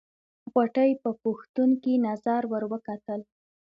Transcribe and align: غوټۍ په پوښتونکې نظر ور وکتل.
غوټۍ 0.51 0.91
په 1.03 1.09
پوښتونکې 1.21 1.93
نظر 2.07 2.41
ور 2.51 2.63
وکتل. 2.71 3.19